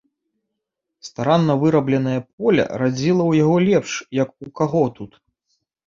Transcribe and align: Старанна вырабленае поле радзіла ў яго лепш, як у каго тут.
Старанна 1.07 1.53
вырабленае 1.65 2.17
поле 2.35 2.67
радзіла 2.85 3.23
ў 3.29 3.33
яго 3.47 3.55
лепш, 3.71 3.91
як 4.25 4.29
у 4.49 4.55
каго 4.61 4.83
тут. 5.01 5.11